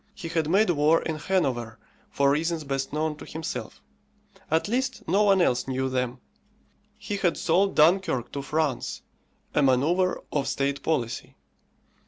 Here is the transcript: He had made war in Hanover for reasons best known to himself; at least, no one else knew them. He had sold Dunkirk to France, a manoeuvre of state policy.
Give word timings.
He 0.15 0.29
had 0.29 0.49
made 0.49 0.71
war 0.71 1.03
in 1.03 1.17
Hanover 1.19 1.77
for 2.09 2.31
reasons 2.31 2.63
best 2.63 2.91
known 2.91 3.17
to 3.17 3.23
himself; 3.23 3.83
at 4.49 4.67
least, 4.67 5.07
no 5.07 5.21
one 5.21 5.43
else 5.43 5.67
knew 5.67 5.89
them. 5.89 6.19
He 6.97 7.17
had 7.17 7.37
sold 7.37 7.75
Dunkirk 7.75 8.31
to 8.31 8.41
France, 8.41 9.03
a 9.53 9.61
manoeuvre 9.61 10.19
of 10.31 10.47
state 10.47 10.81
policy. 10.81 11.35